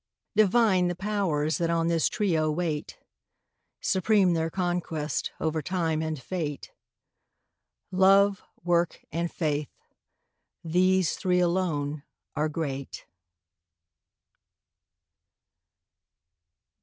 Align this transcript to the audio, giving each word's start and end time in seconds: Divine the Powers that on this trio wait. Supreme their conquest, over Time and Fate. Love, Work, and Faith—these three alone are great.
Divine 0.35 0.87
the 0.87 0.95
Powers 0.95 1.59
that 1.59 1.69
on 1.69 1.85
this 1.85 2.09
trio 2.09 2.49
wait. 2.49 2.97
Supreme 3.81 4.33
their 4.33 4.49
conquest, 4.49 5.31
over 5.39 5.61
Time 5.61 6.01
and 6.01 6.19
Fate. 6.19 6.71
Love, 7.91 8.41
Work, 8.63 9.05
and 9.11 9.31
Faith—these 9.31 11.15
three 11.17 11.39
alone 11.39 12.01
are 12.35 12.49
great. 12.49 13.05